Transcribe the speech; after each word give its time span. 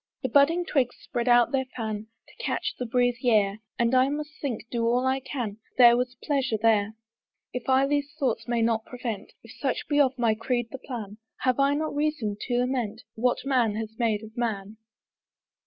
The 0.23 0.29
budding 0.29 0.65
twigs 0.65 0.95
spread 0.99 1.27
out 1.29 1.51
their 1.51 1.67
fan, 1.77 2.07
To 2.27 2.43
catch 2.43 2.73
the 2.79 2.87
breezy 2.87 3.29
air; 3.29 3.59
And 3.77 3.93
I 3.93 4.09
must 4.09 4.31
think, 4.41 4.67
do 4.71 4.83
all 4.87 5.05
I 5.05 5.19
can, 5.19 5.57
That 5.63 5.77
there 5.77 5.95
was 5.97 6.17
pleasure 6.23 6.57
there. 6.59 6.95
If 7.53 7.69
I 7.69 7.85
these 7.85 8.11
thoughts 8.17 8.47
may 8.47 8.63
not 8.63 8.83
prevent, 8.83 9.31
If 9.43 9.51
such 9.51 9.87
be 9.87 9.99
of 9.99 10.17
my 10.17 10.33
creed 10.33 10.69
the 10.71 10.79
plan, 10.79 11.19
Have 11.41 11.59
I 11.59 11.75
not 11.75 11.93
reason 11.93 12.35
to 12.47 12.57
lament 12.57 13.03
What 13.13 13.45
man 13.45 13.75
has 13.75 13.91
made 13.99 14.23
of 14.23 14.35
man? 14.35 14.77